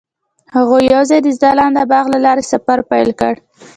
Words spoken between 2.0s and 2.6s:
له لارې